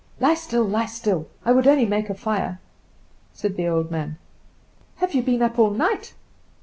"Lie 0.19 0.33
still, 0.33 0.63
lie 0.63 0.87
still! 0.87 1.27
I 1.45 1.51
would 1.51 1.67
only 1.67 1.85
make 1.85 2.09
a 2.09 2.15
fire," 2.15 2.59
said 3.33 3.55
the 3.55 3.67
old 3.67 3.91
man. 3.91 4.17
"Have 4.95 5.13
you 5.13 5.21
been 5.21 5.43
up 5.43 5.59
all 5.59 5.69
night?" 5.69 6.15